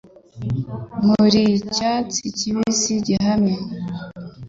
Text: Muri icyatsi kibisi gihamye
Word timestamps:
Muri 1.07 1.41
icyatsi 1.59 2.21
kibisi 2.37 2.93
gihamye 3.05 3.55